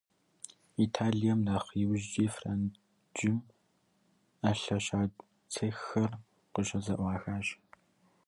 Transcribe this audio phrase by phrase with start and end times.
[0.85, 3.37] Италием, нэхъ иужькӏи Франджым,
[4.39, 5.11] ӏэлъэ щад
[5.51, 6.11] цеххэр
[6.53, 7.47] къыщызэӏуахащ.